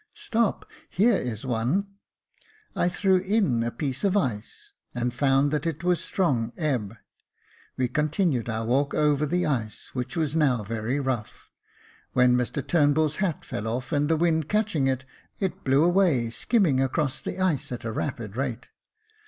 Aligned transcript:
"Stop, 0.15 0.65
here 0.89 1.13
is 1.13 1.45
one." 1.45 1.85
I 2.75 2.89
threw 2.89 3.17
in 3.17 3.61
a 3.61 3.69
piece 3.69 4.03
of 4.03 4.17
ice, 4.17 4.73
and 4.95 5.13
found 5.13 5.51
that 5.51 5.67
it 5.67 5.83
was 5.83 6.03
strong 6.03 6.53
ebb. 6.57 6.95
We 7.77 7.87
continued 7.87 8.49
our 8.49 8.65
walk 8.65 8.95
over 8.95 9.27
the 9.27 9.45
ice, 9.45 9.91
which 9.93 10.17
was 10.17 10.35
now 10.35 10.63
very 10.63 10.99
rough, 10.99 11.51
when 12.13 12.35
Mr 12.35 12.65
Turnbull's 12.65 13.17
hat 13.17 13.45
fell 13.45 13.65
oiF, 13.67 13.91
and 13.91 14.09
the 14.09 14.17
wind 14.17 14.49
catching 14.49 14.87
it, 14.87 15.05
it 15.39 15.63
blew 15.63 15.83
away, 15.83 16.31
skimming 16.31 16.81
across 16.81 17.21
the 17.21 17.39
ice, 17.39 17.71
at 17.71 17.85
a 17.85 17.91
rapid 17.91 18.35
rate. 18.35 18.69